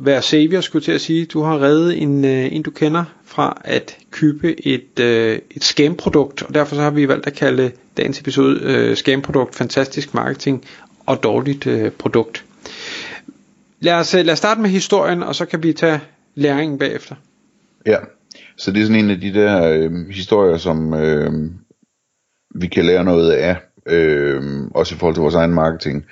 være 0.00 0.22
savior, 0.22 0.60
skulle 0.60 0.84
til 0.84 0.92
at 0.92 1.00
sige. 1.00 1.26
Du 1.26 1.42
har 1.42 1.62
reddet 1.62 2.02
en, 2.02 2.24
øh, 2.24 2.52
en 2.52 2.62
du 2.62 2.70
kender 2.70 3.04
fra 3.24 3.60
at 3.64 3.96
købe 4.10 4.66
et, 4.66 5.00
øh, 5.00 5.38
et 5.50 5.64
scam-produkt, 5.64 6.42
og 6.42 6.54
derfor 6.54 6.74
så 6.74 6.82
har 6.82 6.90
vi 6.90 7.08
valgt 7.08 7.26
at 7.26 7.34
kalde 7.34 7.70
dagens 7.96 8.20
episode 8.20 8.60
øh, 8.62 8.96
scam-produkt, 8.96 9.54
fantastisk 9.54 10.14
marketing 10.14 10.64
og 11.06 11.22
dårligt 11.22 11.66
øh, 11.66 11.90
produkt. 11.92 12.44
Lad 13.80 13.94
os, 13.94 14.14
øh, 14.14 14.24
lad 14.24 14.32
os 14.32 14.38
starte 14.38 14.60
med 14.60 14.70
historien, 14.70 15.22
og 15.22 15.34
så 15.34 15.44
kan 15.44 15.62
vi 15.62 15.72
tage 15.72 16.00
læringen 16.34 16.78
bagefter. 16.78 17.14
Ja, 17.86 17.96
så 18.56 18.70
det 18.70 18.80
er 18.80 18.86
sådan 18.86 19.04
en 19.04 19.10
af 19.10 19.20
de 19.20 19.34
der 19.34 19.72
øh, 19.72 20.08
historier, 20.10 20.56
som 20.56 20.94
øh, 20.94 21.32
vi 22.54 22.66
kan 22.66 22.84
lære 22.84 23.04
noget 23.04 23.32
af, 23.32 23.56
øh, 23.86 24.42
også 24.74 24.94
i 24.94 24.98
forhold 24.98 25.14
til 25.14 25.22
vores 25.22 25.34
egen 25.34 25.54
marketing, 25.54 26.06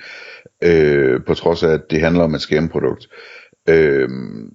øh, 0.63 1.23
på 1.27 1.33
trods 1.33 1.63
af, 1.63 1.69
at 1.69 1.81
det 1.89 2.01
handler 2.01 2.23
om 2.23 2.35
et 2.35 2.41
scam-produkt. 2.41 3.07
Øh, 3.69 4.09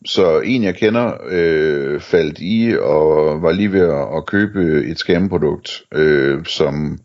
så 0.05 0.41
en 0.41 0.63
jeg 0.63 0.75
kender 0.75 1.13
øh, 1.31 2.01
faldt 2.01 2.39
i 2.41 2.77
og 2.81 3.43
var 3.43 3.53
lige 3.53 3.73
ved 3.73 3.81
at, 3.81 4.17
at 4.17 4.27
købe 4.27 4.85
et 4.85 4.99
skamprodukt, 4.99 5.83
øh, 5.95 6.45
som, 6.45 6.99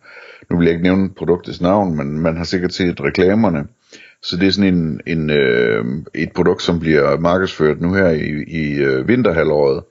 nu 0.50 0.58
vil 0.58 0.66
jeg 0.66 0.74
ikke 0.74 0.84
nævne 0.84 1.10
produktets 1.10 1.62
navn, 1.62 1.98
men 1.98 2.20
man 2.20 2.38
har 2.38 2.44
sikkert 2.44 2.74
set 2.74 3.02
reklamerne. 3.02 3.66
Så 4.22 4.38
det 4.38 4.48
er 4.48 4.52
sådan 4.52 4.74
en, 4.74 5.02
en, 5.08 5.30
øh, 5.30 5.86
et 6.16 6.32
produkt, 6.36 6.62
som 6.62 6.80
bliver 6.80 7.20
markedsført 7.20 7.82
nu 7.82 7.94
her 7.94 8.10
i, 8.10 8.44
i 8.48 8.74
øh, 8.74 9.08
vinterhalvåret, 9.08 9.84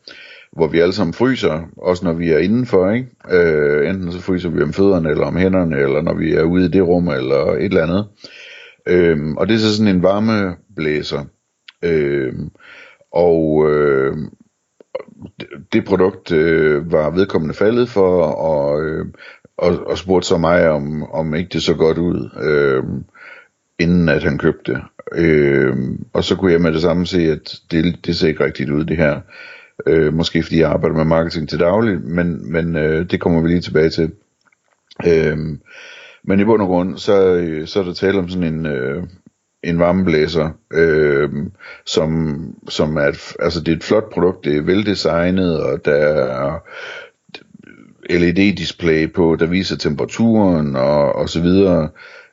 hvor 0.53 0.67
vi 0.67 0.80
alle 0.80 0.92
sammen 0.92 1.14
fryser, 1.14 1.62
også 1.77 2.05
når 2.05 2.12
vi 2.12 2.30
er 2.30 2.39
indenfor, 2.39 2.91
ikke? 2.91 3.08
Øh, 3.30 3.89
enten 3.89 4.12
så 4.12 4.20
fryser 4.20 4.51
vi 4.51 4.62
om 4.62 4.73
fødderne, 4.73 5.11
eller 5.11 5.27
om 5.27 5.36
hænderne, 5.36 5.77
eller 5.77 6.03
når 6.03 6.14
vi 6.14 6.33
er 6.33 6.42
ude 6.42 6.64
i 6.64 6.69
det 6.69 6.83
rum, 6.83 7.08
eller 7.08 7.53
et 7.53 7.64
eller 7.64 7.83
andet. 7.83 8.06
Øh, 8.86 9.34
og 9.36 9.48
det 9.48 9.55
er 9.55 9.58
så 9.58 9.77
sådan 9.77 9.97
en 9.97 10.03
varmeblæser, 10.03 11.25
Øh, 11.87 12.34
og 13.12 13.70
øh, 13.70 14.17
det 15.73 15.84
produkt 15.84 16.33
øh, 16.33 16.92
var 16.92 17.11
vedkommende 17.11 17.55
faldet 17.55 17.89
for, 17.89 18.23
og, 18.23 18.83
øh, 18.84 19.06
og, 19.59 19.87
og 19.87 19.98
spurgte 19.98 20.29
så 20.29 20.39
mig, 20.39 20.69
om, 20.69 21.03
om 21.03 21.34
ikke 21.34 21.51
det 21.53 21.62
så 21.62 21.75
godt 21.75 21.98
ud, 21.98 22.31
øh, 22.42 22.84
inden 23.79 24.09
at 24.09 24.23
han 24.23 24.39
købte. 24.39 24.81
Øh, 25.14 25.77
og 26.12 26.25
så 26.25 26.37
kunne 26.37 26.53
jeg 26.53 26.61
med 26.61 26.73
det 26.73 26.83
samme 26.83 27.07
se, 27.07 27.20
at 27.33 27.61
det, 27.70 28.07
det 28.07 28.17
ser 28.17 28.29
ikke 28.29 28.45
rigtigt 28.45 28.70
ud, 28.70 28.84
det 28.84 28.97
her. 28.97 29.20
Øh, 29.87 30.14
måske 30.14 30.42
fordi 30.42 30.61
jeg 30.61 30.70
arbejder 30.70 30.97
med 30.97 31.05
marketing 31.05 31.48
til 31.48 31.61
daglig, 31.61 32.01
men, 32.01 32.53
men 32.53 32.77
øh, 32.77 33.11
det 33.11 33.20
kommer 33.20 33.42
vi 33.42 33.48
lige 33.48 33.61
tilbage 33.61 33.91
til. 33.91 34.12
Øh, 35.07 35.39
men 36.25 36.41
i 36.41 36.45
bund 36.45 36.62
og 36.62 36.69
grund, 36.69 36.97
så, 36.97 37.34
øh, 37.34 37.67
så 37.67 37.81
er 37.81 37.84
der 37.84 37.92
tale 37.92 38.19
om 38.19 38.29
sådan 38.29 38.55
en, 38.55 38.67
øh, 38.67 39.03
en 39.67 39.78
varmeblæser, 39.78 40.50
øh, 40.72 41.31
som, 41.86 42.41
som 42.69 42.97
er 42.97 43.06
et, 43.06 43.36
altså 43.41 43.61
det 43.61 43.73
er 43.73 43.77
et 43.77 43.84
flot 43.84 44.12
produkt, 44.12 44.45
det 44.45 44.56
er 44.56 44.62
veldesignet, 44.62 45.62
og 45.62 45.84
der 45.84 45.95
er 45.95 46.58
LED-display 48.11 49.12
på, 49.12 49.36
der 49.41 49.47
viser 49.47 49.77
temperaturen 49.77 50.77
og, 50.77 51.12
og 51.12 51.28
så 51.28 51.41
videre. 51.41 51.89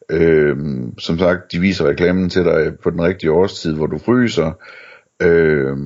Øh, 0.10 0.58
som 0.98 1.20
sagt, 1.20 1.52
de 1.52 1.60
viser 1.60 1.88
reklamen 1.88 2.30
til 2.30 2.44
dig 2.44 2.74
på 2.84 2.90
den 2.90 3.02
rigtige 3.02 3.32
årstid, 3.32 3.74
hvor 3.74 3.88
du 3.88 3.98
fryser. 3.98 4.52
Øh, 5.22 5.78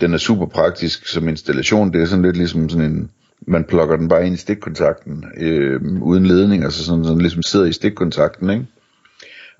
den 0.00 0.14
er 0.14 0.18
super 0.18 0.46
praktisk 0.46 1.06
som 1.06 1.28
installation. 1.28 1.92
Det 1.92 2.02
er 2.02 2.06
sådan 2.06 2.24
lidt 2.24 2.36
ligesom 2.36 2.68
sådan 2.68 2.90
en, 2.90 3.10
man 3.46 3.64
plukker 3.64 3.96
den 3.96 4.08
bare 4.08 4.26
ind 4.26 4.34
i 4.34 4.38
stikkontakten, 4.38 5.24
øh, 5.36 5.80
uden 6.02 6.26
ledning, 6.26 6.64
altså 6.64 6.84
sådan, 6.84 7.04
sådan 7.04 7.20
ligesom 7.20 7.42
sidder 7.42 7.66
i 7.66 7.72
stikkontakten, 7.72 8.50
ikke? 8.50 8.66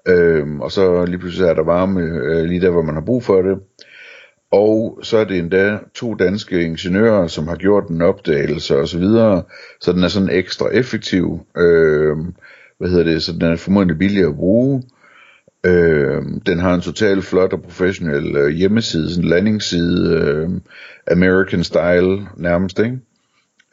Øhm, 0.09 0.61
og 0.61 0.73
så 0.73 1.05
lige 1.05 1.19
pludselig 1.19 1.49
er 1.49 1.55
der 1.55 1.65
varme 1.65 2.01
øh, 2.01 2.45
lige 2.45 2.61
der, 2.61 2.71
hvor 2.71 2.83
man 2.83 2.95
har 2.95 3.03
brug 3.03 3.23
for 3.23 3.43
det. 3.43 3.59
Og 4.53 4.99
så 5.03 5.19
er 5.19 5.25
det 5.25 5.39
endda 5.39 5.79
to 5.95 6.15
danske 6.15 6.63
ingeniører, 6.63 7.27
som 7.27 7.49
har 7.49 7.57
gjort 7.57 7.89
en 7.89 8.03
opdagelse 8.03 8.77
og 8.77 8.89
så 8.89 8.99
videre, 8.99 9.43
så 9.81 9.93
den 9.93 10.05
er 10.05 10.09
sådan 10.09 10.31
ekstra 10.31 10.69
effektiv. 10.73 11.41
Øh, 11.57 12.17
hvad 12.79 12.89
hedder 12.89 13.05
det? 13.05 13.23
Så 13.23 13.33
den 13.33 13.43
er 13.43 13.57
formodentlig 13.57 13.99
billig 13.99 14.25
at 14.25 14.37
bruge. 14.37 14.83
Øh, 15.67 16.23
den 16.47 16.59
har 16.59 16.75
en 16.75 16.81
total 16.81 17.23
flot 17.23 17.53
og 17.53 17.63
professionel 17.63 18.37
øh, 18.37 18.49
hjemmeside, 18.49 19.11
sådan 19.11 19.25
en 19.25 19.31
landingsside, 19.31 20.15
øh, 20.15 20.49
American 21.11 21.65
style 21.65 22.27
nærmest, 22.37 22.79
ikke? 22.79 22.99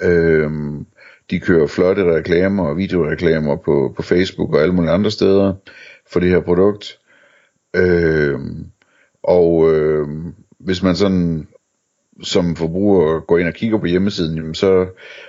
Øh, 0.02 0.52
de 1.32 1.40
kører 1.40 1.68
flotte 1.68 2.16
reklamer 2.16 2.68
og 2.68 2.78
videoreklamer 2.78 3.56
på, 3.56 3.94
på 3.96 4.02
Facebook 4.02 4.54
og 4.54 4.62
alle 4.62 4.74
mulige 4.74 4.92
andre 4.92 5.12
steder 5.12 5.54
for 6.12 6.20
det 6.20 6.30
her 6.30 6.40
produkt. 6.40 7.00
Øh, 7.76 8.40
og 9.24 9.76
øh, 9.76 10.08
hvis 10.60 10.84
man 10.84 10.96
sådan 10.96 11.48
som 12.24 12.56
forbruger 12.56 13.20
går 13.20 13.38
ind 13.38 13.48
og 13.48 13.54
kigger 13.54 13.78
på 13.78 13.86
hjemmesiden, 13.86 14.38
jamen 14.38 14.56
så 14.56 14.88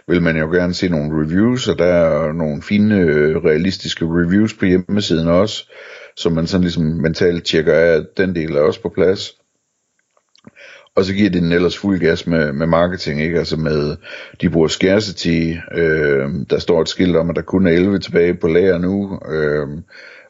vil 0.08 0.22
man 0.22 0.36
jo 0.36 0.50
gerne 0.50 0.74
se 0.74 0.88
nogle 0.88 1.24
reviews, 1.24 1.68
og 1.68 1.78
der 1.78 1.84
er 1.84 2.32
nogle 2.32 2.62
fine, 2.62 3.00
øh, 3.00 3.36
realistiske 3.36 4.04
reviews 4.04 4.54
på 4.54 4.64
hjemmesiden 4.64 5.28
også, 5.28 5.70
så 6.16 6.30
man 6.30 6.46
sådan 6.46 6.62
ligesom 6.62 6.84
mentalt 6.84 7.44
tjekker 7.44 7.74
af, 7.74 7.86
at 7.86 8.06
den 8.16 8.34
del 8.34 8.52
er 8.52 8.60
også 8.60 8.82
på 8.82 8.88
plads. 8.88 9.34
Og 10.94 11.04
så 11.04 11.14
giver 11.14 11.30
det 11.30 11.42
den 11.42 11.52
ellers 11.52 11.78
fuld 11.78 12.00
gas 12.00 12.26
med, 12.26 12.52
med 12.52 12.66
marketing, 12.66 13.22
ikke? 13.22 13.38
Altså 13.38 13.56
med, 13.56 13.96
de 14.40 14.50
bruger 14.50 14.68
scarcity, 14.68 15.52
øh, 15.74 16.28
der 16.50 16.58
står 16.58 16.80
et 16.80 16.88
skilt 16.88 17.16
om, 17.16 17.30
at 17.30 17.36
der 17.36 17.42
kun 17.42 17.66
er 17.66 17.70
11 17.70 17.98
tilbage 17.98 18.34
på 18.34 18.48
lager 18.48 18.78
nu, 18.78 19.20
øh, 19.28 19.68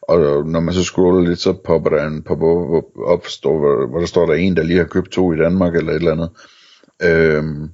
og 0.09 0.47
når 0.47 0.59
man 0.59 0.73
så 0.73 0.83
scroller 0.83 1.29
lidt, 1.29 1.39
så 1.39 1.53
popper 1.53 1.89
der 1.89 2.07
en 2.07 2.21
pop 2.23 2.41
op, 3.05 3.27
står, 3.27 3.57
hvor, 3.57 3.87
hvor 3.87 3.99
der 3.99 4.05
står 4.05 4.25
der 4.25 4.33
en, 4.33 4.57
der 4.57 4.63
lige 4.63 4.77
har 4.77 4.85
købt 4.85 5.11
to 5.11 5.33
i 5.33 5.37
Danmark, 5.37 5.75
eller 5.75 5.91
et 5.91 5.95
eller 5.95 6.11
andet. 6.11 6.29
Øhm, 7.03 7.69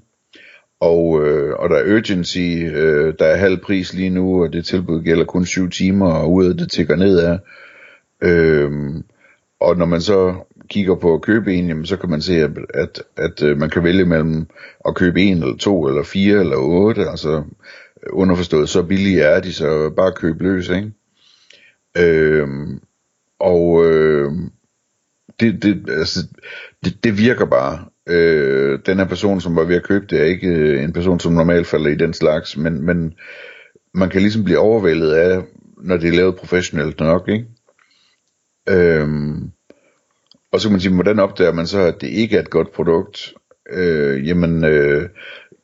og, 0.79 1.25
øh, 1.25 1.53
og 1.59 1.69
der 1.69 1.75
er 1.75 1.95
urgency, 1.95 2.63
øh, 2.74 3.13
der 3.19 3.25
er 3.25 3.35
halv 3.35 3.57
pris 3.57 3.94
lige 3.94 4.09
nu, 4.09 4.44
og 4.44 4.53
det 4.53 4.66
tilbud 4.66 5.03
gælder 5.03 5.25
kun 5.25 5.45
7 5.45 5.69
timer, 5.69 6.12
og 6.12 6.34
ud 6.34 6.45
af 6.45 6.57
det 6.57 6.72
tigger 6.72 6.95
ned 6.95 7.19
af. 7.19 7.40
Øhm, 8.22 9.03
og 9.59 9.78
når 9.78 9.85
man 9.85 10.01
så 10.01 10.35
kigger 10.69 10.95
på 10.95 11.13
at 11.13 11.22
købe 11.22 11.53
en, 11.53 11.68
jamen, 11.68 11.85
så 11.85 11.97
kan 11.97 12.09
man 12.09 12.22
se, 12.22 12.34
at, 12.35 12.51
at, 12.74 13.03
at 13.18 13.44
øh, 13.44 13.57
man 13.57 13.69
kan 13.69 13.84
vælge 13.84 14.06
mellem 14.06 14.47
at 14.88 14.95
købe 14.95 15.22
en, 15.22 15.38
eller 15.38 15.57
to, 15.57 15.88
eller 15.88 16.03
fire, 16.03 16.40
eller 16.40 16.57
otte, 16.57 17.09
altså 17.09 17.44
underforstået, 18.09 18.69
så 18.69 18.84
billige 18.84 19.22
er 19.22 19.40
de, 19.40 19.53
så 19.53 19.90
bare 19.90 20.12
køb 20.12 20.41
løs, 20.41 20.69
ikke? 20.69 20.91
Øh, 21.97 22.47
og 23.39 23.85
øh, 23.85 24.31
det, 25.39 25.63
det, 25.63 25.89
altså, 25.89 26.19
det, 26.85 27.03
det 27.03 27.17
virker 27.17 27.45
bare. 27.45 27.85
Øh, 28.09 28.79
den 28.85 28.97
her 28.97 29.06
person, 29.06 29.41
som 29.41 29.56
var 29.56 29.63
ved 29.63 29.75
at 29.75 29.83
købe 29.83 30.06
det, 30.09 30.19
er 30.19 30.25
ikke 30.25 30.47
øh, 30.47 30.83
en 30.83 30.94
person, 30.94 31.19
som 31.19 31.33
normalt 31.33 31.67
falder 31.67 31.89
i 31.89 31.95
den 31.95 32.13
slags, 32.13 32.57
men, 32.57 32.85
men 32.85 33.13
man 33.94 34.09
kan 34.09 34.22
ligesom 34.22 34.44
blive 34.44 34.59
overvældet 34.59 35.11
af, 35.11 35.44
når 35.78 35.97
det 35.97 36.09
er 36.09 36.16
lavet 36.16 36.35
professionelt 36.35 37.00
nok, 37.00 37.29
ikke? 37.29 37.45
Øhm, 38.69 39.51
og 40.51 40.62
så 40.62 40.67
kan 40.67 40.72
man 40.72 40.81
sige, 40.81 40.94
hvordan 40.94 41.19
opdager 41.19 41.53
man 41.53 41.67
så, 41.67 41.79
at 41.79 42.01
det 42.01 42.07
ikke 42.07 42.38
er 42.38 42.41
et 42.41 42.50
godt 42.50 42.72
produkt? 42.72 43.33
Øh, 43.72 44.27
jamen, 44.27 44.65
øh, 44.65 45.09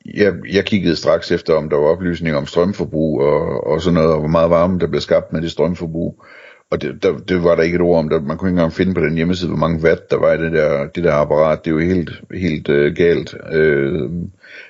jeg, 0.04 0.34
jeg 0.52 0.64
kiggede 0.64 0.96
straks 0.96 1.30
efter, 1.30 1.54
om 1.54 1.68
der 1.68 1.76
var 1.76 1.86
oplysninger 1.86 2.38
om 2.38 2.46
strømforbrug 2.46 3.20
og, 3.20 3.66
og 3.66 3.80
sådan 3.80 3.94
noget, 3.94 4.12
og 4.12 4.18
hvor 4.18 4.28
meget 4.28 4.50
varme 4.50 4.78
der 4.78 4.86
blev 4.86 5.00
skabt 5.00 5.32
med 5.32 5.42
det 5.42 5.50
strømforbrug. 5.50 6.24
Og 6.70 6.82
det, 6.82 7.02
der, 7.02 7.18
det 7.18 7.44
var 7.44 7.54
der 7.54 7.62
ikke 7.62 7.74
et 7.74 7.80
ord 7.80 7.98
om. 7.98 8.08
Der, 8.08 8.20
man 8.20 8.36
kunne 8.36 8.50
ikke 8.50 8.58
engang 8.58 8.72
finde 8.72 8.94
på 8.94 9.00
den 9.00 9.14
hjemmeside, 9.14 9.48
hvor 9.48 9.58
mange 9.58 9.84
watt 9.84 10.10
der 10.10 10.16
var 10.16 10.32
i 10.32 10.38
det 10.38 10.52
der, 10.52 10.86
det 10.86 11.04
der 11.04 11.12
apparat. 11.12 11.64
Det 11.64 11.70
er 11.70 11.74
jo 11.74 11.80
helt, 11.80 12.10
helt 12.34 12.68
øh, 12.68 12.94
galt, 12.94 13.34
øh, 13.52 14.10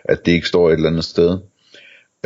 at 0.04 0.26
det 0.26 0.32
ikke 0.32 0.46
står 0.46 0.68
et 0.68 0.74
eller 0.74 0.88
andet 0.88 1.04
sted. 1.04 1.38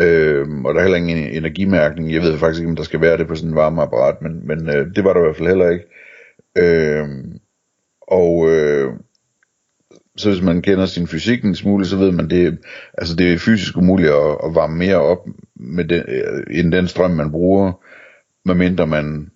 Øh, 0.00 0.46
og 0.64 0.74
der 0.74 0.80
er 0.80 0.82
heller 0.82 0.98
ingen 0.98 1.18
energimærkning. 1.18 2.12
Jeg 2.12 2.22
ved 2.22 2.38
faktisk 2.38 2.60
ikke, 2.60 2.70
om 2.70 2.76
der 2.76 2.82
skal 2.82 3.00
være 3.00 3.16
det 3.16 3.26
på 3.26 3.34
sådan 3.34 3.50
en 3.50 3.56
varmeapparat, 3.56 4.22
men, 4.22 4.46
men 4.46 4.68
øh, 4.68 4.86
det 4.96 5.04
var 5.04 5.12
der 5.12 5.20
i 5.20 5.24
hvert 5.24 5.36
fald 5.36 5.48
heller 5.48 5.70
ikke. 5.70 5.84
Øh, 6.58 7.08
og 8.08 8.50
øh, 8.50 8.92
så 10.16 10.30
hvis 10.30 10.42
man 10.42 10.62
kender 10.62 10.86
sin 10.86 11.06
fysik 11.06 11.44
en 11.44 11.54
smule, 11.54 11.86
så 11.86 11.96
ved 11.96 12.12
man, 12.12 12.30
det, 12.30 12.58
altså 12.98 13.16
det 13.16 13.32
er 13.32 13.38
fysisk 13.38 13.76
umuligt 13.76 14.08
at, 14.08 14.36
at 14.44 14.54
varme 14.54 14.76
mere 14.76 14.96
op 14.96 15.26
med 15.56 15.84
den, 15.84 16.02
øh, 16.08 16.58
end 16.58 16.72
den 16.72 16.88
strøm, 16.88 17.10
man 17.10 17.30
bruger, 17.30 17.72
medmindre 18.44 18.86
man 18.86 19.30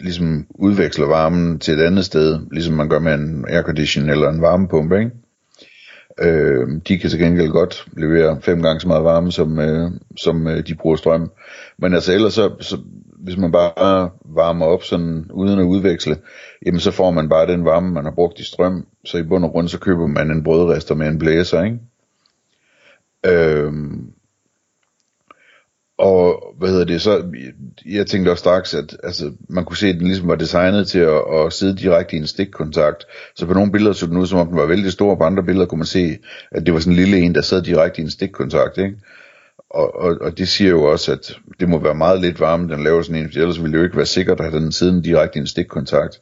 ligesom 0.00 0.46
udveksler 0.54 1.06
varmen 1.06 1.58
til 1.58 1.74
et 1.74 1.82
andet 1.82 2.04
sted, 2.04 2.40
ligesom 2.52 2.74
man 2.74 2.88
gør 2.88 2.98
med 2.98 3.14
en 3.14 3.44
aircondition 3.48 4.08
eller 4.08 4.28
en 4.28 4.42
varmepumpe, 4.42 4.98
ikke? 4.98 5.10
Øh, 6.22 6.68
de 6.88 6.98
kan 6.98 7.10
til 7.10 7.18
gengæld 7.18 7.50
godt 7.50 7.86
levere 7.96 8.40
fem 8.42 8.62
gange 8.62 8.80
så 8.80 8.88
meget 8.88 9.04
varme, 9.04 9.32
som, 9.32 9.58
øh, 9.58 9.90
som 10.16 10.46
øh, 10.46 10.66
de 10.66 10.74
bruger 10.74 10.96
strøm. 10.96 11.30
Men 11.78 11.94
altså 11.94 12.12
ellers 12.12 12.34
så, 12.34 12.54
så, 12.60 12.78
hvis 13.26 13.36
man 13.36 13.52
bare 13.52 14.10
varmer 14.24 14.66
op 14.66 14.82
sådan 14.82 15.26
uden 15.30 15.58
at 15.58 15.64
udveksle, 15.64 16.16
jamen 16.66 16.80
så 16.80 16.90
får 16.90 17.10
man 17.10 17.28
bare 17.28 17.46
den 17.46 17.64
varme, 17.64 17.90
man 17.90 18.04
har 18.04 18.10
brugt 18.10 18.38
i 18.38 18.44
strøm. 18.44 18.86
Så 19.04 19.18
i 19.18 19.22
bund 19.22 19.44
og 19.44 19.50
grund, 19.50 19.68
så 19.68 19.78
køber 19.78 20.06
man 20.06 20.30
en 20.30 20.44
brødrester 20.44 20.94
med 20.94 21.08
en 21.08 21.18
blæser, 21.18 21.62
ikke? 21.62 21.78
Øhm, 23.26 24.12
og 25.98 26.54
hvad 26.58 26.68
hedder 26.68 26.84
det 26.84 27.02
så, 27.02 27.24
jeg 27.86 28.06
tænkte 28.06 28.30
også 28.30 28.40
straks, 28.40 28.74
at 28.74 28.96
altså, 29.02 29.32
man 29.48 29.64
kunne 29.64 29.76
se, 29.76 29.88
at 29.88 29.94
den 29.94 30.06
ligesom 30.06 30.28
var 30.28 30.34
designet 30.34 30.88
til 30.88 30.98
at, 30.98 31.22
at 31.34 31.52
sidde 31.52 31.76
direkte 31.76 32.16
i 32.16 32.18
en 32.18 32.26
stikkontakt. 32.26 33.04
Så 33.36 33.46
på 33.46 33.54
nogle 33.54 33.72
billeder 33.72 33.92
så 33.92 34.06
den 34.06 34.16
ud, 34.16 34.26
som 34.26 34.38
om 34.38 34.48
den 34.48 34.56
var 34.56 34.66
vældig 34.66 34.92
stor, 34.92 35.10
og 35.10 35.18
på 35.18 35.24
andre 35.24 35.42
billeder 35.42 35.66
kunne 35.66 35.78
man 35.78 35.86
se, 35.86 36.18
at 36.50 36.66
det 36.66 36.74
var 36.74 36.80
sådan 36.80 36.92
en 36.92 36.96
lille 36.96 37.18
en, 37.18 37.34
der 37.34 37.40
sad 37.40 37.62
direkte 37.62 38.00
i 38.00 38.04
en 38.04 38.10
stikkontakt. 38.10 38.78
Ikke? 38.78 38.96
Og, 39.70 39.94
og, 39.94 40.16
og 40.20 40.38
det 40.38 40.48
siger 40.48 40.70
jo 40.70 40.82
også, 40.84 41.12
at 41.12 41.38
det 41.60 41.68
må 41.68 41.78
være 41.78 41.94
meget 41.94 42.20
lidt 42.20 42.40
varme, 42.40 42.68
den 42.68 42.84
laver 42.84 43.02
sådan 43.02 43.22
en, 43.22 43.32
for 43.32 43.40
ellers 43.40 43.62
ville 43.62 43.72
det 43.72 43.78
jo 43.78 43.84
ikke 43.84 43.96
være 43.96 44.06
sikkert 44.06 44.40
at 44.40 44.50
have 44.50 44.62
den 44.62 44.72
siden 44.72 45.02
direkte 45.02 45.38
i 45.38 45.40
en 45.40 45.46
stikkontakt. 45.46 46.20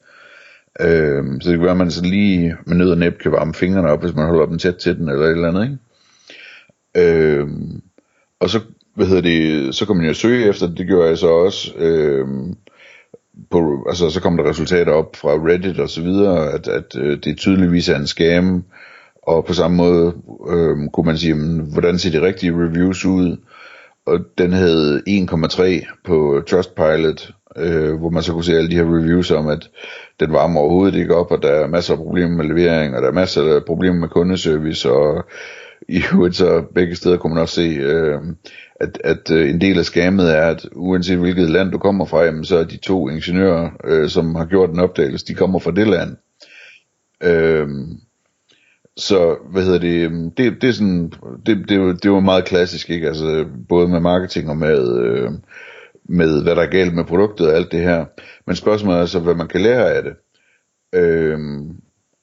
Øhm, 0.81 1.41
så 1.41 1.51
det 1.51 1.59
kan 1.59 1.63
være, 1.63 1.71
at 1.71 1.77
man 1.77 1.91
så 1.91 2.05
lige 2.05 2.57
med 2.67 2.77
nød 2.77 2.91
og 2.91 2.99
næb 2.99 3.19
kan 3.19 3.33
varme 3.33 3.55
fingrene 3.55 3.91
op, 3.91 4.03
hvis 4.03 4.15
man 4.15 4.27
holder 4.27 4.47
dem 4.47 4.59
tæt 4.59 4.75
til 4.75 4.97
den, 4.97 5.09
eller 5.09 5.27
et 5.27 5.31
eller 5.31 5.49
andet, 5.49 5.63
ikke? 5.63 5.79
Øhm, 6.97 7.83
og 8.41 8.51
så, 8.51 8.61
hvad 8.95 9.07
hedder 9.07 9.23
det, 9.23 9.75
så 9.75 9.87
kan 9.87 9.97
man 9.97 10.07
jo 10.07 10.15
søge 10.15 10.49
efter 10.49 10.67
det, 10.67 10.79
det 10.79 10.87
gjorde 10.87 11.09
jeg 11.09 11.19
så 11.19 11.29
også, 11.29 11.73
øhm, 11.77 12.55
på, 13.51 13.87
altså 13.89 14.11
så 14.11 14.21
kom 14.21 14.37
der 14.37 14.49
resultater 14.49 14.93
op 14.93 15.17
fra 15.17 15.31
Reddit 15.31 15.81
og 15.81 15.89
så 15.89 16.03
videre, 16.03 16.53
at, 16.53 16.69
at 16.69 16.97
øh, 16.97 17.19
det 17.25 17.39
tydeligvis 17.39 17.89
er 17.89 17.97
en 17.97 18.07
scam, 18.07 18.65
og 19.27 19.45
på 19.45 19.55
samme 19.55 19.77
måde 19.77 20.15
øh, 20.51 20.77
kunne 20.93 21.07
man 21.07 21.19
sige, 21.19 21.31
jamen, 21.31 21.61
hvordan 21.73 21.99
ser 21.99 22.11
de 22.11 22.27
rigtige 22.27 22.53
reviews 22.53 23.05
ud? 23.05 23.37
Og 24.07 24.21
den 24.39 24.53
havde 24.53 25.03
1,3 25.09 26.03
på 26.05 26.43
Trustpilot, 26.51 27.31
øh, 27.57 27.95
hvor 27.95 28.11
man 28.11 28.23
så 28.23 28.33
kunne 28.33 28.45
se 28.45 28.57
alle 28.57 28.71
de 28.71 28.77
her 28.77 28.99
reviews 28.99 29.31
om, 29.31 29.49
at 29.49 29.71
den 30.21 30.33
varmer 30.33 30.61
overhovedet 30.61 30.99
ikke 30.99 31.15
op, 31.15 31.31
og 31.31 31.43
der 31.43 31.51
er 31.51 31.67
masser 31.67 31.93
af 31.93 31.99
problemer 31.99 32.37
med 32.37 32.45
levering, 32.45 32.97
og 32.97 33.03
der 33.03 33.09
er 33.09 33.13
masser 33.13 33.55
af 33.55 33.65
problemer 33.65 34.01
med 34.01 34.09
kundeservice, 34.09 34.91
og 34.91 35.25
i 35.89 36.03
øvrigt 36.13 36.37
så 36.37 36.65
begge 36.75 36.97
steder 36.97 37.17
kunne 37.17 37.35
man 37.35 37.43
også 37.43 37.55
se, 37.55 37.69
øh, 37.81 38.21
at, 38.81 39.01
at 39.05 39.31
øh, 39.31 39.51
en 39.51 39.61
del 39.61 39.79
af 39.79 39.85
skammet 39.85 40.37
er, 40.37 40.47
at 40.47 40.67
uanset 40.73 41.19
hvilket 41.19 41.51
land 41.51 41.71
du 41.71 41.79
kommer 41.79 42.05
fra, 42.05 42.23
jamen, 42.23 42.45
så 42.45 42.57
er 42.57 42.65
de 42.65 42.77
to 42.77 43.09
ingeniører, 43.09 43.71
øh, 43.85 44.09
som 44.09 44.35
har 44.35 44.45
gjort 44.45 44.71
den 44.71 44.81
opdagelse, 44.81 45.27
de 45.27 45.35
kommer 45.35 45.59
fra 45.59 45.71
det 45.71 45.87
land. 45.87 46.17
Øh, 47.23 47.69
så, 48.97 49.37
hvad 49.51 49.63
hedder 49.63 49.79
det, 49.79 50.05
øhm, 50.05 50.31
det, 50.31 50.63
det 50.63 50.69
er 50.69 50.73
sådan, 50.73 51.13
det, 51.47 51.69
det, 51.69 52.03
det 52.03 52.11
var 52.11 52.21
meget 52.21 52.45
klassisk, 52.45 52.91
ikke? 52.91 53.09
Altså, 53.09 53.47
både 53.69 53.89
med 53.89 54.01
marketing 54.01 54.51
og 54.51 54.57
med, 54.57 54.99
øh, 55.03 55.31
med 56.09 56.43
hvad 56.43 56.57
der 56.57 56.63
er 56.63 56.71
galt 56.71 56.95
med 56.95 57.05
produktet 57.05 57.47
og 57.47 57.57
alt 57.57 57.73
det 57.73 57.81
her. 57.81 58.05
Men 58.47 58.57
spørgsmålet 58.57 59.01
er 59.01 59.07
så, 59.07 59.21
hvad 59.21 59.35
man 59.35 59.49
kan 59.49 59.61
lære 59.61 59.91
af 59.95 60.03
det. 60.03 60.13
Øh, 60.95 61.39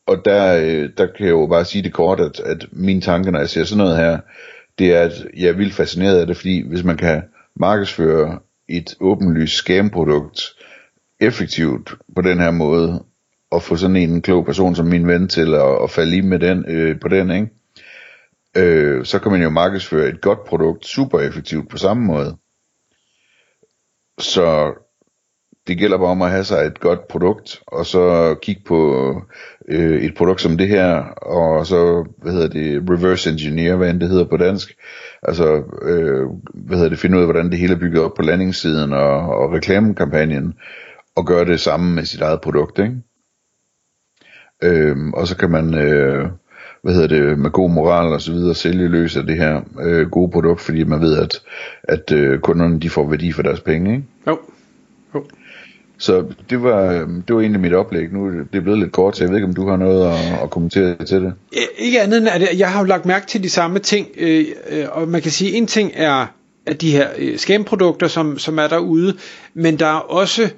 og 0.07 0.25
der, 0.25 0.57
øh, 0.57 0.89
der 0.97 1.05
kan 1.17 1.25
jeg 1.25 1.31
jo 1.31 1.47
bare 1.47 1.65
sige 1.65 1.83
det 1.83 1.93
kort, 1.93 2.19
at, 2.19 2.39
at 2.39 2.65
mine 2.71 3.01
tanker, 3.01 3.31
når 3.31 3.39
jeg 3.39 3.49
ser 3.49 3.63
sådan 3.63 3.83
noget 3.83 3.97
her, 3.97 4.19
det 4.79 4.95
er, 4.95 5.01
at 5.01 5.25
jeg 5.37 5.49
er 5.49 5.53
vildt 5.53 5.73
fascineret 5.73 6.19
af 6.19 6.27
det, 6.27 6.37
fordi 6.37 6.67
hvis 6.67 6.83
man 6.83 6.97
kan 6.97 7.23
markedsføre 7.55 8.39
et 8.69 8.95
åbenlyst 8.99 9.53
scam-produkt 9.53 10.41
effektivt 11.19 11.93
på 12.15 12.21
den 12.21 12.39
her 12.39 12.51
måde, 12.51 13.03
og 13.51 13.63
få 13.63 13.75
sådan 13.75 13.95
en 13.95 14.21
klog 14.21 14.45
person 14.45 14.75
som 14.75 14.85
min 14.85 15.07
ven 15.07 15.27
til 15.27 15.53
at, 15.53 15.83
at 15.83 15.89
falde 15.89 16.17
i 16.17 16.21
med 16.21 16.39
den, 16.39 16.65
øh, 16.67 16.99
på 16.99 17.07
den, 17.07 17.31
ikke? 17.31 17.49
Øh, 18.57 19.05
så 19.05 19.19
kan 19.19 19.31
man 19.31 19.41
jo 19.41 19.49
markedsføre 19.49 20.09
et 20.09 20.21
godt 20.21 20.43
produkt 20.45 20.85
super 20.85 21.19
effektivt 21.19 21.69
på 21.69 21.77
samme 21.77 22.05
måde. 22.05 22.37
Så 24.19 24.73
det 25.67 25.77
gælder 25.77 25.97
bare 25.97 26.07
om 26.07 26.21
at 26.21 26.31
have 26.31 26.43
sig 26.43 26.65
et 26.65 26.79
godt 26.79 27.07
produkt, 27.07 27.61
og 27.67 27.85
så 27.85 28.35
kigge 28.41 28.61
på 28.67 29.11
øh, 29.67 30.01
et 30.01 30.15
produkt 30.15 30.41
som 30.41 30.57
det 30.57 30.67
her, 30.67 30.95
og 31.21 31.67
så, 31.67 32.05
hvad 32.17 32.33
hedder 32.33 32.47
det, 32.47 32.89
reverse 32.89 33.29
engineer, 33.29 33.75
hvad 33.75 33.89
end 33.89 33.99
det 33.99 34.09
hedder 34.09 34.25
på 34.25 34.37
dansk. 34.37 34.75
Altså, 35.23 35.63
øh, 35.81 36.27
hvad 36.53 36.77
hedder 36.77 36.89
det, 36.89 36.99
finde 36.99 37.17
ud 37.17 37.21
af, 37.21 37.27
hvordan 37.27 37.49
det 37.49 37.59
hele 37.59 37.73
er 37.73 37.79
bygget 37.79 38.03
op 38.03 38.13
på 38.13 38.21
landingssiden 38.21 38.93
og, 38.93 39.19
og 39.19 39.53
reklamekampagnen, 39.53 40.53
og 41.15 41.25
gøre 41.25 41.45
det 41.45 41.59
samme 41.59 41.95
med 41.95 42.05
sit 42.05 42.21
eget 42.21 42.41
produkt, 42.41 42.79
ikke? 42.79 42.95
Øhm, 44.61 45.13
og 45.13 45.27
så 45.27 45.37
kan 45.37 45.51
man, 45.51 45.73
øh, 45.73 46.29
hvad 46.81 46.93
hedder 46.93 47.07
det, 47.07 47.39
med 47.39 47.51
god 47.51 47.69
moral 47.69 48.13
og 48.13 48.21
så 48.21 48.31
videre, 48.31 48.55
sælge 48.55 48.87
løs 48.87 49.17
af 49.17 49.23
det 49.23 49.37
her 49.37 49.61
øh, 49.81 50.09
gode 50.09 50.31
produkt, 50.31 50.61
fordi 50.61 50.83
man 50.83 51.01
ved, 51.01 51.17
at, 51.17 51.41
at 51.83 52.11
øh, 52.11 52.39
kunderne 52.39 52.79
de 52.79 52.89
får 52.89 53.09
værdi 53.09 53.31
for 53.31 53.41
deres 53.41 53.59
penge, 53.59 53.91
ikke? 53.91 54.03
Jo. 54.27 54.39
jo. 55.15 55.25
Så 55.97 56.25
det 56.49 56.63
var, 56.63 56.91
det 57.27 57.35
var 57.35 57.41
egentlig 57.41 57.61
mit 57.61 57.73
oplæg. 57.73 58.13
Nu 58.13 58.31
det 58.31 58.55
er 58.55 58.61
blevet 58.61 58.79
lidt 58.79 58.91
kort, 58.91 59.17
så 59.17 59.23
jeg 59.23 59.29
ved 59.29 59.37
ikke, 59.37 59.47
om 59.47 59.53
du 59.53 59.67
har 59.67 59.77
noget 59.77 60.07
at, 60.07 60.43
at 60.43 60.49
kommentere 60.49 61.05
til 61.05 61.21
det. 61.21 61.33
Ikke 61.77 62.01
andet 62.01 62.17
end, 62.17 62.27
at 62.27 62.59
jeg 62.59 62.71
har 62.71 62.79
jo 62.79 62.85
lagt 62.85 63.05
mærke 63.05 63.27
til 63.27 63.43
de 63.43 63.49
samme 63.49 63.79
ting, 63.79 64.07
øh, 64.17 64.45
øh, 64.69 64.85
og 64.91 65.07
man 65.07 65.21
kan 65.21 65.31
sige, 65.31 65.51
at 65.51 65.57
en 65.57 65.67
ting 65.67 65.91
er 65.95 66.25
at 66.65 66.81
de 66.81 66.91
her 66.91 67.07
øh, 67.17 67.37
skæmprodukter, 67.37 68.07
som, 68.07 68.39
som 68.39 68.57
er 68.57 68.67
derude, 68.67 69.17
men 69.53 69.79
der 69.79 69.85
er 69.85 69.99
også 69.99 70.49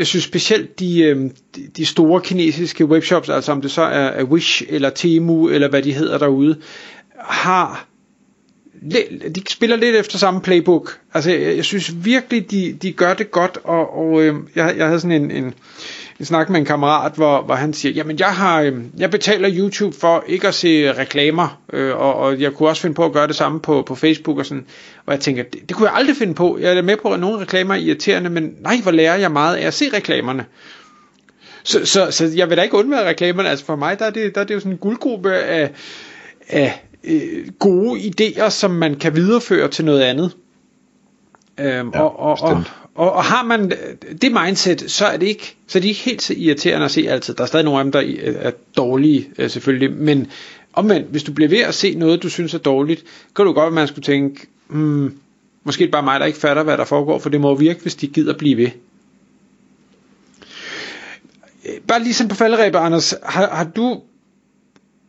jeg 0.00 0.06
synes 0.06 0.24
specielt 0.24 0.78
de, 0.78 1.00
øh, 1.02 1.30
de 1.76 1.86
store 1.86 2.20
kinesiske 2.20 2.84
webshops, 2.84 3.28
altså 3.28 3.52
om 3.52 3.60
det 3.62 3.70
så 3.70 3.82
er, 3.82 4.06
er 4.08 4.24
Wish 4.24 4.62
eller 4.68 4.90
Temu 4.90 5.48
eller 5.48 5.68
hvad 5.68 5.82
de 5.82 5.92
hedder 5.92 6.18
derude, 6.18 6.56
har 7.18 7.86
de 9.34 9.42
spiller 9.50 9.76
lidt 9.76 9.96
efter 9.96 10.18
samme 10.18 10.40
playbook. 10.40 10.98
Altså 11.14 11.30
jeg, 11.30 11.56
jeg 11.56 11.64
synes 11.64 12.04
virkelig 12.04 12.50
de, 12.50 12.72
de 12.82 12.92
gør 12.92 13.14
det 13.14 13.30
godt 13.30 13.58
og, 13.64 13.98
og 13.98 14.22
øh, 14.22 14.34
jeg, 14.54 14.74
jeg 14.76 14.86
havde 14.86 15.00
sådan 15.00 15.22
en, 15.22 15.30
en 15.30 15.54
en 16.20 16.26
snak 16.26 16.50
med 16.50 16.60
en 16.60 16.66
kammerat, 16.66 17.12
hvor, 17.12 17.42
hvor 17.42 17.54
han 17.54 17.72
siger, 17.72 17.92
jamen 17.92 18.18
jeg 18.18 18.28
har, 18.28 18.60
øh, 18.60 18.72
jeg 18.98 19.10
betaler 19.10 19.50
YouTube 19.52 19.96
for 20.00 20.24
ikke 20.26 20.48
at 20.48 20.54
se 20.54 20.92
reklamer, 20.92 21.60
øh, 21.72 21.96
og, 21.96 22.14
og 22.14 22.40
jeg 22.40 22.52
kunne 22.52 22.68
også 22.68 22.82
finde 22.82 22.94
på 22.94 23.04
at 23.04 23.12
gøre 23.12 23.26
det 23.26 23.36
samme 23.36 23.60
på, 23.60 23.82
på 23.86 23.94
Facebook 23.94 24.38
og 24.38 24.46
sådan, 24.46 24.66
og 25.06 25.12
jeg 25.12 25.20
tænker, 25.20 25.42
det, 25.42 25.68
det 25.68 25.76
kunne 25.76 25.88
jeg 25.88 25.96
aldrig 25.96 26.16
finde 26.16 26.34
på. 26.34 26.58
Jeg 26.60 26.78
er 26.78 26.82
med 26.82 26.96
på, 26.96 27.12
at 27.12 27.20
nogle 27.20 27.40
reklamer 27.40 27.74
er 27.74 27.78
irriterende, 27.78 28.30
men 28.30 28.54
nej, 28.60 28.76
hvor 28.82 28.90
lærer 28.90 29.16
jeg 29.16 29.32
meget 29.32 29.56
af 29.56 29.66
at 29.66 29.74
se 29.74 29.84
reklamerne. 29.92 30.44
Så, 31.62 31.86
så, 31.86 32.10
så 32.10 32.32
jeg 32.36 32.48
vil 32.48 32.56
da 32.56 32.62
ikke 32.62 32.76
undvære 32.76 33.08
reklamerne, 33.08 33.48
altså 33.48 33.64
for 33.64 33.76
mig, 33.76 33.98
der 33.98 34.04
er 34.04 34.10
det, 34.10 34.34
der 34.34 34.40
er 34.40 34.44
det 34.44 34.54
jo 34.54 34.60
sådan 34.60 34.72
en 34.72 34.78
guldgruppe 34.78 35.34
af, 35.34 35.70
af 36.48 36.84
øh, 37.04 37.48
gode 37.58 38.00
idéer, 38.00 38.48
som 38.50 38.70
man 38.70 38.94
kan 38.94 39.16
videreføre 39.16 39.68
til 39.68 39.84
noget 39.84 40.00
andet. 40.00 40.36
Øhm, 41.60 41.90
ja, 41.94 42.00
og, 42.00 42.18
og, 42.20 42.38
og, 42.42 42.64
og, 43.00 43.12
og 43.12 43.24
har 43.24 43.44
man 43.44 43.72
øh, 43.72 44.18
det 44.22 44.32
mindset, 44.32 44.90
så 44.90 45.06
er 45.06 45.16
det 45.16 45.26
ikke, 45.26 45.56
så 45.66 45.78
er 45.78 45.80
det 45.80 45.88
ikke 45.88 46.00
helt 46.00 46.22
så 46.22 46.34
irriterende 46.36 46.84
at 46.84 46.90
se 46.90 47.08
altid. 47.08 47.34
Der 47.34 47.42
er 47.42 47.46
stadig 47.46 47.64
nogle 47.64 47.78
af 47.78 47.84
dem, 47.84 47.92
der 47.92 48.32
er 48.40 48.50
dårlige, 48.76 49.28
øh, 49.38 49.50
selvfølgelig. 49.50 49.92
Men 49.92 50.26
omvendt, 50.72 51.08
hvis 51.10 51.22
du 51.22 51.32
bliver 51.32 51.48
ved 51.48 51.58
at 51.58 51.74
se 51.74 51.94
noget, 51.94 52.22
du 52.22 52.28
synes 52.28 52.54
er 52.54 52.58
dårligt, 52.58 53.04
kan 53.36 53.44
du 53.44 53.52
godt, 53.52 53.66
at 53.66 53.72
man 53.72 53.88
skulle 53.88 54.02
tænke, 54.02 54.46
hmm, 54.68 55.18
måske 55.64 55.84
er 55.84 55.86
det 55.86 55.92
bare 55.92 56.02
mig, 56.02 56.20
der 56.20 56.26
ikke 56.26 56.38
fatter, 56.38 56.62
hvad 56.62 56.76
der 56.76 56.84
foregår, 56.84 57.18
for 57.18 57.30
det 57.30 57.40
må 57.40 57.54
virke, 57.54 57.82
hvis 57.82 57.94
de 57.94 58.06
gider 58.06 58.38
blive 58.38 58.56
ved. 58.56 58.70
Øh, 61.66 61.80
bare 61.88 62.02
lige 62.02 62.14
sådan 62.14 62.28
på 62.28 62.36
falderæbet, 62.36 62.78
Anders, 62.78 63.14
har, 63.22 63.48
har 63.50 63.64
du 63.64 64.00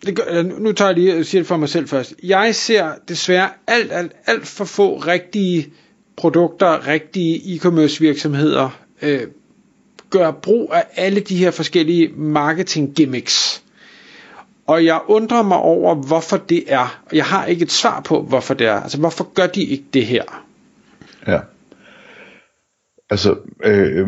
det 0.06 0.16
gør, 0.16 0.42
nu 0.42 0.72
tager 0.72 0.90
jeg 0.90 0.98
lige 1.00 1.18
og 1.18 1.26
siger 1.26 1.42
det 1.42 1.48
for 1.48 1.58
mig 1.58 1.70
selv 1.70 1.88
først. 1.88 2.14
Jeg 2.24 2.56
ser 2.56 2.92
desværre 3.08 3.50
alt, 3.68 3.92
alt, 3.92 4.12
alt 4.26 4.48
for 4.48 4.66
få 4.66 4.98
rigtige 4.98 5.74
produkter, 6.18 6.88
rigtige 6.88 7.56
e-commerce 7.56 8.00
virksomheder 8.00 8.70
øh, 9.02 9.22
gør 10.10 10.32
brug 10.32 10.72
af 10.74 10.84
alle 10.96 11.20
de 11.20 11.38
her 11.38 11.52
forskellige 11.52 12.10
marketing 12.16 12.94
gimmicks. 12.96 13.64
Og 14.68 14.86
jeg 14.86 15.00
undrer 15.08 15.44
mig 15.44 15.58
over, 15.58 15.96
hvorfor 15.96 16.38
det 16.38 16.64
er. 16.68 17.02
Jeg 17.14 17.26
har 17.26 17.46
ikke 17.46 17.64
et 17.64 17.72
svar 17.72 18.02
på, 18.02 18.22
hvorfor 18.22 18.54
det 18.54 18.68
er. 18.68 18.76
Altså, 18.76 19.00
hvorfor 19.00 19.34
gør 19.34 19.48
de 19.48 19.64
ikke 19.64 19.86
det 19.94 20.06
her? 20.06 20.46
Ja. 21.28 21.40
Altså, 23.10 23.36
øh, 23.64 24.08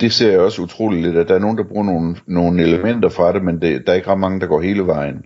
det 0.00 0.12
ser 0.12 0.30
jeg 0.30 0.40
også 0.40 0.62
utroligt 0.62 1.02
lidt, 1.02 1.16
at 1.16 1.28
der 1.28 1.34
er 1.34 1.38
nogen, 1.38 1.58
der 1.58 1.64
bruger 1.64 1.84
nogle, 1.84 2.16
nogle 2.26 2.62
elementer 2.62 3.08
fra 3.08 3.32
det, 3.32 3.44
men 3.44 3.62
det, 3.62 3.86
der 3.86 3.92
er 3.92 3.96
ikke 3.96 4.08
ret 4.08 4.18
mange, 4.18 4.40
der 4.40 4.46
går 4.46 4.60
hele 4.60 4.86
vejen. 4.86 5.24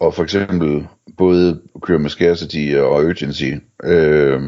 Og 0.00 0.14
for 0.14 0.22
eksempel 0.22 0.86
både 1.16 1.60
kører 1.82 1.98
med 1.98 2.10
scarcity 2.10 2.74
og 2.76 3.04
urgency. 3.04 3.50
Øh, 3.84 4.42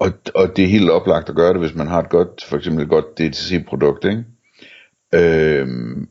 og, 0.00 0.12
og 0.34 0.56
det 0.56 0.64
er 0.64 0.68
helt 0.68 0.90
oplagt 0.90 1.28
at 1.28 1.36
gøre 1.36 1.52
det, 1.52 1.60
hvis 1.60 1.74
man 1.74 1.88
har 1.88 2.02
et 2.02 2.08
godt, 2.08 2.44
for 2.44 2.56
eksempel 2.56 2.82
et 2.82 2.90
godt 2.90 3.18
DTC-produkt, 3.18 4.04
ikke? 4.04 4.24
Øhm, 5.14 6.08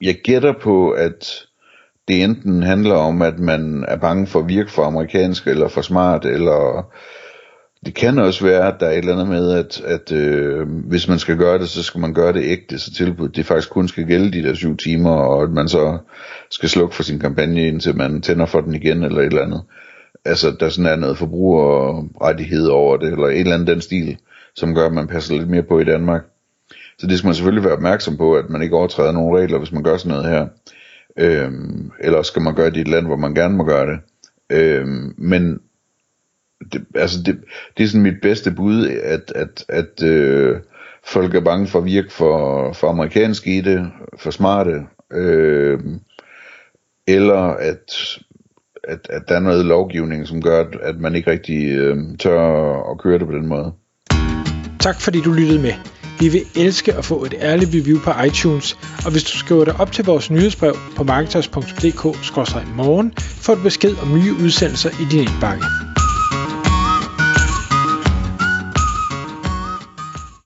jeg 0.00 0.14
gætter 0.24 0.52
på, 0.62 0.90
at 0.90 1.46
det 2.08 2.24
enten 2.24 2.62
handler 2.62 2.94
om, 2.94 3.22
at 3.22 3.38
man 3.38 3.84
er 3.88 3.96
bange 3.96 4.26
for 4.26 4.40
at 4.40 4.48
virke 4.48 4.70
for 4.70 4.84
amerikansk, 4.84 5.46
eller 5.46 5.68
for 5.68 5.82
smart, 5.82 6.24
eller 6.24 6.90
det 7.86 7.94
kan 7.94 8.18
også 8.18 8.44
være, 8.44 8.74
at 8.74 8.80
der 8.80 8.86
er 8.86 8.90
et 8.90 8.98
eller 8.98 9.12
andet 9.12 9.28
med, 9.28 9.52
at, 9.52 9.80
at 9.80 10.12
øh, 10.12 10.68
hvis 10.68 11.08
man 11.08 11.18
skal 11.18 11.36
gøre 11.36 11.58
det, 11.58 11.68
så 11.68 11.82
skal 11.82 12.00
man 12.00 12.14
gøre 12.14 12.32
det 12.32 12.44
ægte, 12.44 12.78
så 12.78 12.94
tilbuddet 12.94 13.36
det 13.36 13.46
faktisk 13.46 13.70
kun 13.70 13.88
skal 13.88 14.06
gælde 14.06 14.32
de 14.32 14.48
der 14.48 14.54
syv 14.54 14.76
timer, 14.76 15.10
og 15.10 15.42
at 15.42 15.50
man 15.50 15.68
så 15.68 15.98
skal 16.50 16.68
slukke 16.68 16.96
for 16.96 17.02
sin 17.02 17.18
kampagne, 17.18 17.68
indtil 17.68 17.96
man 17.96 18.22
tænder 18.22 18.46
for 18.46 18.60
den 18.60 18.74
igen, 18.74 19.02
eller 19.02 19.18
et 19.18 19.26
eller 19.26 19.42
andet. 19.42 19.62
Altså, 20.28 20.56
der 20.60 20.68
sådan 20.68 20.92
er 20.92 20.96
noget 20.96 21.18
forbrugerrettighed 21.18 22.66
over 22.66 22.96
det, 22.96 23.12
eller 23.12 23.26
et 23.26 23.40
eller 23.40 23.54
andet 23.54 23.68
den 23.68 23.80
stil, 23.80 24.18
som 24.54 24.74
gør, 24.74 24.86
at 24.86 24.92
man 24.92 25.06
passer 25.06 25.34
lidt 25.34 25.50
mere 25.50 25.62
på 25.62 25.78
i 25.78 25.84
Danmark. 25.84 26.22
Så 26.98 27.06
det 27.06 27.18
skal 27.18 27.28
man 27.28 27.34
selvfølgelig 27.34 27.64
være 27.64 27.76
opmærksom 27.76 28.16
på, 28.16 28.34
at 28.34 28.50
man 28.50 28.62
ikke 28.62 28.76
overtræder 28.76 29.12
nogle 29.12 29.38
regler, 29.38 29.58
hvis 29.58 29.72
man 29.72 29.82
gør 29.82 29.96
sådan 29.96 30.18
noget 30.18 30.30
her. 30.30 30.46
Øhm, 31.18 31.90
eller 32.00 32.22
skal 32.22 32.42
man 32.42 32.54
gøre 32.54 32.70
det 32.70 32.76
i 32.76 32.80
et 32.80 32.88
land, 32.88 33.06
hvor 33.06 33.16
man 33.16 33.34
gerne 33.34 33.56
må 33.56 33.64
gøre 33.64 33.86
det. 33.86 33.98
Øhm, 34.50 35.14
men 35.18 35.60
det, 36.72 36.84
altså 36.94 37.22
det, 37.22 37.40
det 37.76 37.84
er 37.84 37.88
sådan 37.88 38.02
mit 38.02 38.20
bedste 38.22 38.50
bud, 38.50 38.88
at, 38.88 39.32
at, 39.34 39.64
at 39.68 40.02
øh, 40.02 40.60
folk 41.04 41.34
er 41.34 41.40
bange 41.40 41.66
for 41.66 41.78
at 41.78 41.84
virke 41.84 42.12
for, 42.12 42.72
for 42.72 42.88
amerikansk 42.88 43.46
i 43.46 43.60
det, 43.60 43.90
for 44.16 44.30
smarte, 44.30 44.86
øh, 45.12 45.80
eller 47.06 47.42
at, 47.42 48.18
at, 48.88 48.98
at 49.10 49.22
der 49.28 49.34
er 49.34 49.40
noget 49.40 49.64
lovgivning, 49.64 50.26
som 50.26 50.42
gør, 50.42 50.60
at, 50.60 50.76
at 50.82 51.00
man 51.00 51.14
ikke 51.14 51.30
rigtig 51.30 51.68
øh, 51.68 51.96
tør 52.18 52.90
at 52.90 52.98
køre 52.98 53.18
det 53.18 53.26
på 53.26 53.32
den 53.32 53.46
måde. 53.46 53.72
Tak 54.80 55.00
fordi 55.00 55.20
du 55.20 55.32
lyttede 55.32 55.62
med. 55.62 55.72
Vi 56.20 56.28
vil 56.28 56.42
elske 56.56 56.94
at 56.94 57.04
få 57.04 57.24
et 57.24 57.34
ærligt 57.40 57.70
review 57.74 57.98
på 58.04 58.10
iTunes, 58.26 58.78
og 59.04 59.10
hvis 59.12 59.24
du 59.24 59.38
skriver 59.38 59.64
dig 59.64 59.80
op 59.80 59.92
til 59.92 60.04
vores 60.04 60.30
nyhedsbrev 60.30 60.74
på 60.96 61.04
marketers.dk-morgen, 61.04 63.12
får 63.16 63.54
du 63.54 63.62
besked 63.62 63.94
om 64.02 64.14
nye 64.14 64.34
udsendelser 64.44 64.90
i 64.90 65.04
din 65.10 65.20
indbakke. 65.20 65.87